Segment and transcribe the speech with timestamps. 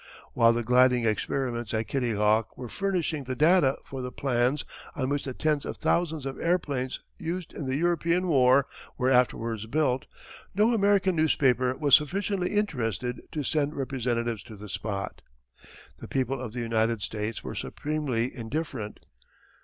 [0.33, 5.09] While the gliding experiments at Kitty Hawk were furnishing the data for the plans on
[5.09, 8.65] which the tens of thousands of airplanes used in the European war
[8.97, 10.07] were afterwards built,
[10.55, 15.21] no American newspaper was sufficiently interested to send representatives to the spot.
[15.99, 19.01] The people of the United States were supremely indifferent.